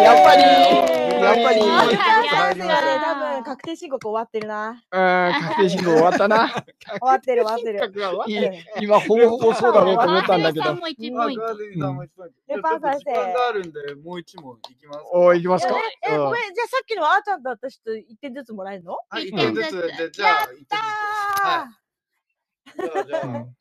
[0.03, 4.71] やっぱりやっぱりそうなんあーやちゃんがね、多分確定申告終わってるな。
[4.71, 6.49] うん、確定申告終わったな。
[6.49, 6.65] 終
[7.01, 8.65] わってる終わってる。
[8.81, 10.79] 今、ほぼほぼそうだろうと思ったんだけど川上さん。
[10.79, 12.55] も1ポイント。
[12.55, 15.01] ルパン三世時間があるんで、もう一問いきます。
[15.13, 18.97] おー、いきますかえ、ごめん、じゃあさっきのあーちゃんと私と1点ずつもらえるの？
[19.11, 20.17] はい、一一点点ずずつつ。
[20.17, 21.82] じゃあ、一点ずつ。
[22.67, 23.57] じゃあ、じゃあ、うん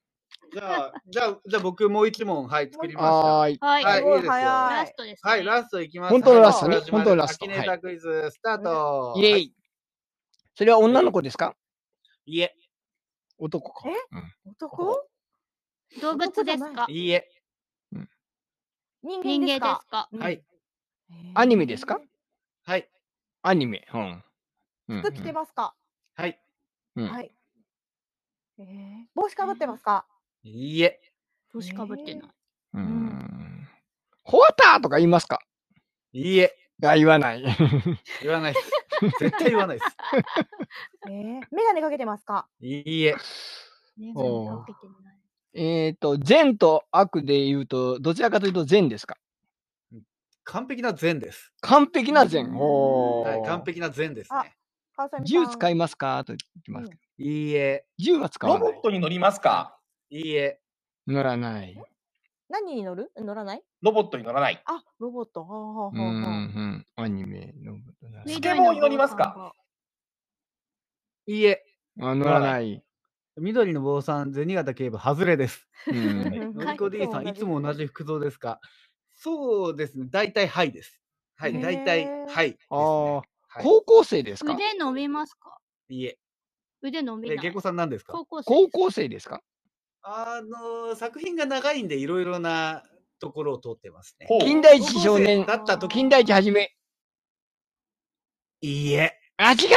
[0.53, 3.11] じゃあ、じゃあ、じゃあ僕もう一問、はい、作りました。
[3.13, 3.57] はーい。
[3.61, 3.83] はい。
[3.85, 4.31] はい、いいですよ。
[4.31, 5.31] 早ラストですね。
[5.31, 6.11] はい、ラストいきます。
[6.11, 9.13] 本当のラストねはい本当のラストアキネータークイズ、スタート。
[9.17, 9.55] イェイ。
[10.55, 11.55] それは女の子ですか？
[12.25, 12.53] いいえ、
[13.37, 13.89] 男か。
[13.89, 13.93] え？
[14.11, 15.07] うん男？
[16.01, 16.85] 動物ですか？
[16.89, 17.29] いいえ。
[19.03, 20.09] 人人間です間ですか？
[20.19, 20.43] はい、
[21.33, 22.01] アニメですか？
[22.65, 22.89] はい、
[23.41, 23.87] アニメ。
[23.93, 24.23] うん。
[24.89, 25.73] うん服着てますか？
[26.15, 26.39] はい。
[26.97, 27.31] うんはい。
[28.61, 30.05] えー帽子かぶってますか？
[30.43, 30.99] いいえ。
[31.53, 32.29] 帽子かぶってない。
[32.73, 33.67] うんうん。
[34.23, 35.39] ホワターとか言いますか？
[36.13, 36.55] いいえ。
[36.83, 37.43] あ、言わない。
[38.21, 38.71] 言わないです。
[39.19, 39.97] 絶対言わないです。
[41.07, 42.47] えーメガネかけてますか？
[42.59, 43.15] いいえ。
[43.97, 45.17] メおーガネかけてない。
[45.53, 49.17] えっと、善と悪で言うと、どちらかというと善ですか？
[50.43, 51.51] 完璧な善です。
[51.61, 52.51] 完璧な善。
[52.55, 54.55] おはい、ー完璧な善ですね。
[55.09, 55.25] 川上さん。
[55.25, 56.23] 銃使いますか？
[56.25, 57.01] と言ってますけど。
[57.17, 57.85] いいえ。
[57.97, 58.81] 銃は使わないロボッ。
[58.83, 59.77] トに乗りますか？
[60.09, 60.59] いいえ。
[61.07, 61.75] 乗らない。
[62.49, 63.11] 何に乗る？
[63.17, 63.63] 乗らない？
[63.81, 64.61] ロボットに乗らない。
[64.65, 65.41] あ、ロボット。
[65.45, 66.85] はあはあはうんうあはあん。
[66.97, 69.53] アニメのことなスケボーに乗りますか？
[71.27, 71.63] いいえ。
[71.99, 72.83] あ乗らない。
[73.37, 75.65] 緑の坊さん、銭形警部、外れです。
[75.87, 78.59] うん のりこ D さん、いつも同じ服装ですか？
[79.13, 80.07] そうですね。
[80.09, 81.01] 大体はいです。
[81.37, 82.67] はい、へー大体はいですね。
[82.71, 83.21] ああ、
[83.53, 84.53] はい高校生ですか？
[84.53, 85.57] 腕伸びますか？
[85.89, 86.17] いいえ。
[86.81, 87.59] 腕伸びえ、ない下戸。
[87.59, 88.13] さん何ですか？
[88.13, 88.45] 高校生。
[88.45, 89.41] 高校生ですか？
[90.03, 92.81] あのー作品が長いんで、いろいろな
[93.19, 94.27] ところを通ってますね。
[94.29, 96.71] ほう近代一少年だった時近代一はじめ。
[98.61, 99.19] いいえ。
[99.35, 99.67] あ、違うそ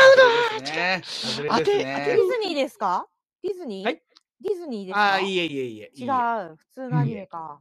[0.58, 1.02] うですね。
[1.04, 2.26] 外れです当てデねィ。
[2.26, 3.08] ズニーですか？
[3.42, 3.84] ディズニー？
[3.86, 4.02] はい
[4.40, 5.00] ディズニーですか？
[5.00, 5.90] ああ、いいえ、いいえ、いいえ。
[5.94, 6.10] いい違え
[6.52, 6.56] う。
[6.56, 7.60] 普通のアニメか。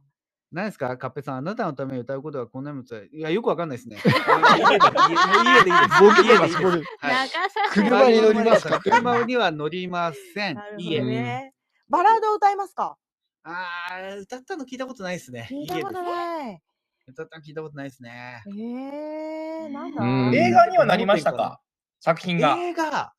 [0.54, 0.96] 何ですか？
[0.96, 3.08] カッペさん、あなたのために歌うことはこんなにもつらい。
[3.12, 3.98] いや、よくわかんないですね。
[4.26, 6.00] あ の家で、家でいいです。
[6.00, 6.84] ボケて家でいいでい。
[7.02, 10.62] 長さ車に乗りますか車には乗りませんな。
[10.68, 11.10] るいいえほど。
[11.10, 11.54] ね。
[11.88, 12.96] バラード歌いますか？
[13.42, 15.48] ああ、歌ったの聞いたことないですね。
[15.50, 16.16] 聞いたこといいえです。
[16.16, 16.62] ない。
[17.08, 18.42] 歌ったの聞いたことないですね。
[18.46, 21.60] えー、なんだうん映画にはなりましたか？
[22.00, 22.56] 作品が。
[22.58, 23.12] 映画、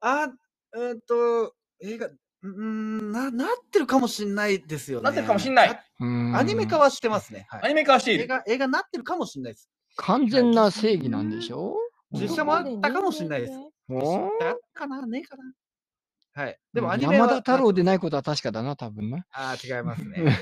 [0.00, 0.28] あ、
[0.72, 2.08] うーんと、映画、
[2.44, 5.04] うーん、な、なってるかもしんないですよね。
[5.04, 7.46] なってるかもしんないアニメ化はしてますね。
[7.48, 8.24] はいアニメ化はしている。
[8.24, 9.70] 映画、映画なってるかもしんないです。
[9.96, 11.74] 完全な正義なんでしょ？
[12.12, 13.52] 実写もあったかもしんないです。
[13.88, 15.06] おったかな？
[15.06, 16.42] ねえかな？
[16.42, 16.58] はい。
[16.74, 17.26] でもアニメは。
[17.26, 19.24] 山田太郎でないことは確かだな、多分な。
[19.32, 20.16] あー違いますね。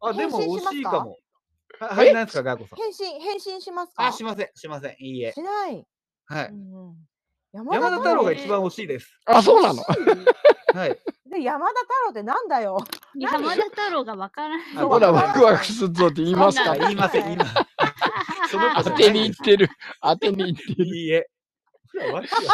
[0.00, 1.16] あ、でも惜しいかも。
[1.80, 2.78] ははい、なんですか、ガーコさん？
[2.78, 4.06] 変身、変身しますか？
[4.08, 4.96] あ、しません、しません。
[4.98, 5.32] いいえ。
[5.32, 5.86] しない。
[6.26, 6.46] はい。
[6.48, 6.96] うんうん
[7.52, 9.18] 山田太郎が一番惜しいです。
[9.24, 9.82] あ、そうなの？
[10.76, 10.90] はい。
[11.30, 12.78] で、山田太郎ってなんだよ。
[13.14, 14.66] 山田太郎がわからない。
[14.76, 16.72] あほら、ワクワクするぞって言いますか？
[16.72, 17.66] あ言いません、言いません。
[18.48, 19.68] その当てに行ってる。
[20.02, 20.84] 当てに行ってる。
[20.84, 21.26] いいえ。
[21.92, 22.48] ほらワクワクする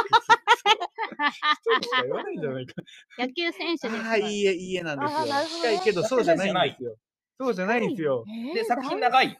[1.80, 2.74] 人しか言わないんじゃないか。
[3.18, 4.04] 野球選手です。
[4.06, 5.48] ああ、いいえ、いいえなんですよあーなる。
[5.48, 6.96] ほどね近いけど、そうじゃないんですよ。
[7.38, 8.24] そうじゃないんですよ。
[8.28, 9.38] えーで、作品長い。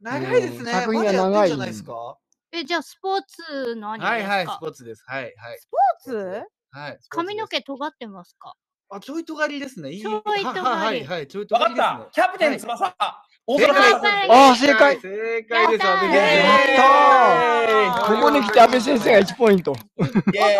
[0.00, 0.72] 長いですね。
[0.72, 2.16] 作品が長いじゃないですか
[2.52, 5.04] え、じゃあスポーツのアニメですか、はいはい、スポーツです。
[5.06, 5.58] はいはい。
[5.58, 6.42] スポーツ？
[6.70, 6.98] はい。
[7.08, 7.46] 髪の。
[7.48, 8.54] 毛尖ってますか？
[8.88, 9.90] あ、ちょいとがりですね。
[9.92, 12.10] いいちょいとがり はいはい、ちょいとわかっがりですねた。。
[12.12, 12.84] キャプテン翼。
[12.84, 12.96] はい
[13.48, 16.36] あー正解正解です、やったー阿部先生。
[16.36, 19.72] やったーここに来て安倍先生が1ポイント。
[19.72, 20.10] イ川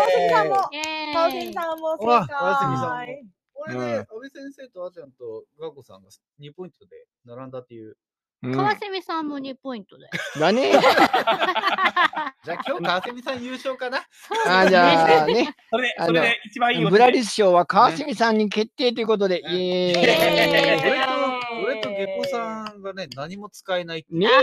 [0.06, 3.22] 澄さんも、イエ川ーイ澄さんも正うわ川澄さんも解。
[3.54, 7.96] これで、安倍先生とあちゃんとガコさんが2ポイントで並んだっていう。
[8.42, 10.08] うん川蝉さんも2ポイントで。
[10.38, 10.72] だね。
[10.72, 13.98] じゃあ今日、川澄さん優勝かな？
[14.46, 16.90] あじゃあね、 それで、あのそれで一番いいよ。
[16.90, 20.02] ブラリス賞は川澄さんに決定ということで、イエーイ。
[20.02, 21.16] イ
[21.64, 24.28] 俺と、俺と下戸さんがね、何も使えないっていうね。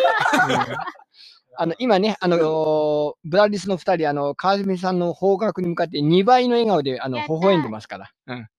[1.55, 8.49] あの今ね、あのブラリスの2人、あの川澄さんの方角に向かって2倍の笑顔であのやった微笑んでますから、うん、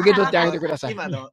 [0.00, 0.92] 受け取ってあげてください。
[0.92, 1.30] 今あの、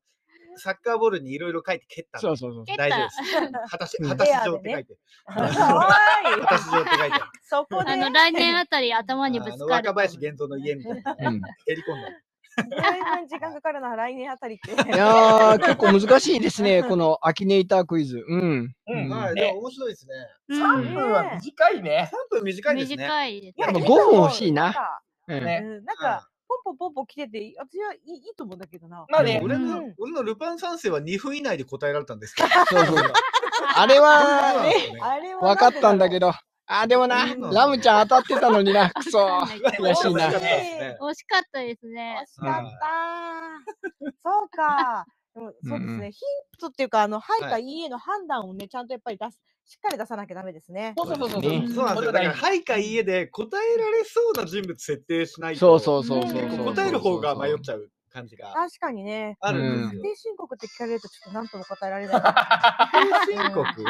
[0.58, 2.66] サッカーボールにいろいろ書いて蹴ったんでそうそうそう。
[2.66, 3.52] 蹴った大丈夫です。
[3.72, 4.98] 果たし、うん 果たし状って書いて。
[5.28, 7.20] お果たし状って書いて。
[7.44, 7.92] そこで。
[7.92, 9.94] あの、来年あたり頭にぶつかる若。
[9.94, 11.30] 林源三の家みたいな。
[11.30, 12.10] うん蹴り込んだ。
[12.58, 14.72] だいぶ時間かかるな、来年あたりって。
[14.72, 18.24] いやー、結構難しいですね、このアキネイタークイズ。
[18.28, 18.76] うん。
[18.88, 20.14] うんはい、ねでも面白いですね。
[20.50, 22.10] うん3分は短いね。
[22.32, 22.98] 3分短いですね。
[22.98, 23.54] 短い。
[23.58, 24.74] やっぱい5分欲しいな
[25.28, 29.06] ねうんなんか、ポンポンポンポン来てて、私はいいいいと思うんだけどな。
[29.10, 32.50] まあね、俺のうん、俺のルパン三世は2分以内で答えられたんですけど。
[32.50, 33.12] そうそうそう。
[33.76, 36.32] あれはね、あれは分かったんだけど、
[36.70, 39.26] あーでもな、うんラムちゃん当たってたのにな、く そ。
[39.26, 40.46] 悔しいな惜しい
[41.00, 42.32] 惜しかったですね惜。
[42.34, 44.12] しかった。
[44.22, 45.06] そうか。
[45.38, 46.12] でもそうですうんうね。
[46.12, 50.94] ヒントっていうか、あの、はいかはいいいえの判断をね、ちゃんとやっぱり出す、しっかり出さなきゃダメですね。
[50.98, 51.42] そうそうそうそう。
[51.42, 52.12] ねそうなんですよ。
[52.12, 55.60] だから、はいかいいえで答えられそうな人物設定しないと。
[55.80, 56.66] そうそうそうそううんそう。
[56.66, 59.38] 答える方が迷っちゃう感じが確かにね。
[59.42, 60.02] あるんですよ。
[60.02, 62.22] 確定申告って聞かれるとちょっと何とも答えられない。
[63.28, 63.84] 申告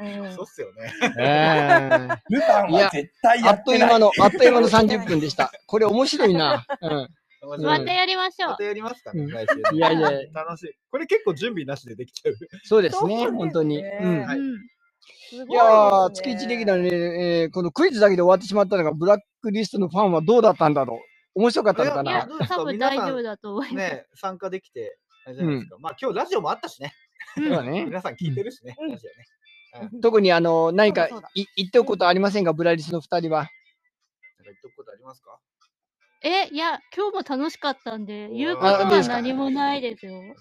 [0.00, 0.92] うん そうっすよね。
[1.18, 3.62] えールパンは絶対あやってない。
[3.62, 5.50] っという間の、あっという間の30分でした。
[5.66, 6.66] これ面白いな。
[6.80, 7.08] うん。
[7.46, 8.64] またやりましょうまた。
[8.64, 10.74] やりますかね、うん来週ねいやいや 楽しい。
[10.90, 12.36] これ結構準備なしでできちゃう。
[12.64, 13.78] そうですね、本当に。
[13.82, 14.20] うん。
[14.26, 16.88] はいいねいやー、月一的なね、
[17.42, 21.00] えーこのクイズだけで終わってしまったのが、ブラックリストのファンはどうだったんだろ
[21.34, 23.74] う面白かったのかいやな多分大丈夫だと思います。
[23.76, 25.76] ね、参加できて、あれじゃないですか。
[25.80, 26.92] まあ今日ラジオもあったしね。
[27.36, 27.84] ね。
[27.86, 29.90] 皆さん聞いてるしね、うんラジオね。
[30.00, 32.52] 特にあの、何か言っておくことありませんか？
[32.52, 33.38] ブラリスの二人は。
[33.38, 33.50] なんか
[34.44, 35.38] 言っとくことありますか？
[36.26, 40.14] え、いや、今日も楽しかったんで、言うことは何もないですよ。
[40.14, 40.34] うん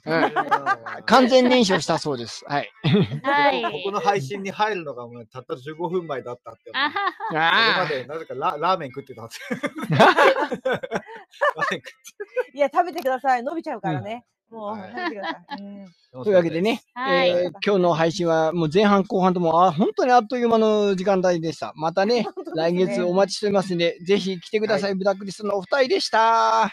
[1.06, 2.46] 完全燃焼したそうです。
[2.48, 2.72] はい。
[3.22, 6.72] はいここの配信に入るのがもうたった15分前だったって。
[6.74, 7.14] あはは。
[7.28, 9.60] それあまでなぜかララーメン食ってたんですよ。
[9.92, 13.44] ラーメン食っていや、食べてください。
[13.44, 14.24] 伸びちゃうからね。
[14.54, 15.64] もう、はい食べてください。
[15.64, 15.86] うん
[16.24, 21.74] というわけでね、はいえー今日の配信はもう前半後半ともあ本当にあっという間の時間帯でした。
[21.76, 24.96] またね、 ね来月お待ちしておりますので、ぜひ来てください。
[24.96, 26.72] ブラックリストのお二人でした。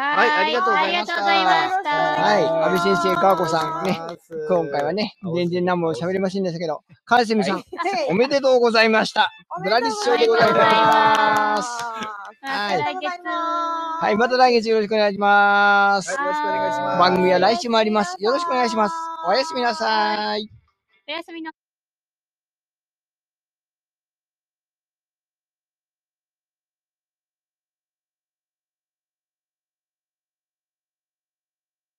[0.00, 1.12] はいありがとうございました。
[1.20, 3.98] はい安倍先生ガーコさんね
[4.48, 7.64] 今回はね、全然何も喋りませんでしたけど、川澄さん、はい
[8.08, 9.32] おめでとうございました。
[9.64, 12.27] ブラリス賞でございます。
[12.42, 13.28] また来月。
[13.28, 16.16] はい、また来月よろしくお願いします。
[16.16, 18.16] はいよろしくお願いします番組は来週もあります。
[18.18, 18.94] よろしくお願いします。
[19.26, 20.48] おやすみなさい。
[21.08, 21.52] おやすみな